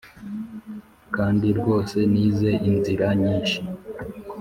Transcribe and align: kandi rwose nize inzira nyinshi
kandi 1.15 1.47
rwose 1.59 1.97
nize 2.11 2.49
inzira 2.69 3.07
nyinshi 3.21 3.57